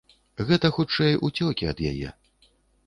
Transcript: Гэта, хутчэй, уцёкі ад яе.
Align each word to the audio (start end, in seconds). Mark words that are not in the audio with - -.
Гэта, 0.47 0.71
хутчэй, 0.77 1.13
уцёкі 1.31 1.71
ад 1.75 1.87
яе. 1.93 2.09